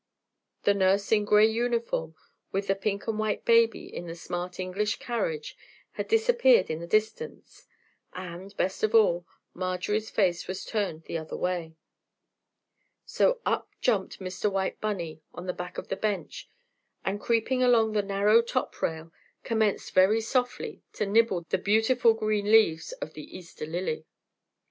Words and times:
The 0.63 0.73
nurse 0.73 1.11
in 1.11 1.25
gray 1.25 1.45
uniform 1.45 2.15
with 2.51 2.65
the 2.65 2.75
pink 2.75 3.05
and 3.07 3.19
white 3.19 3.45
baby 3.45 3.85
in 3.85 4.07
the 4.07 4.15
smart 4.15 4.59
English 4.59 4.95
carriage, 4.95 5.55
had 5.91 6.07
disappeared 6.07 6.71
in 6.71 6.79
the 6.79 6.87
distance, 6.87 7.67
and, 8.13 8.57
best 8.57 8.81
of 8.81 8.95
all, 8.95 9.27
Marjorie's 9.53 10.09
face 10.09 10.47
was 10.47 10.65
turned 10.65 11.03
the 11.03 11.19
other 11.19 11.37
way. 11.37 11.75
So 13.05 13.41
up 13.45 13.69
jumped 13.79 14.19
Mr. 14.19 14.51
White 14.51 14.81
Bunny 14.81 15.21
on 15.35 15.45
the 15.45 15.53
back 15.53 15.77
of 15.77 15.89
the 15.89 15.95
bench, 15.95 16.49
and 17.05 17.21
creeping 17.21 17.61
along 17.61 17.91
the 17.91 18.01
narrow 18.01 18.41
top 18.41 18.81
rail, 18.81 19.11
commenced 19.43 19.93
very 19.93 20.19
softly 20.19 20.81
to 20.93 21.05
nibble 21.05 21.45
the 21.49 21.59
beautiful 21.59 22.15
green 22.15 22.45
leaves 22.51 22.91
of 22.93 23.13
the 23.13 23.37
Easter 23.37 23.67
Lily. 23.67 24.07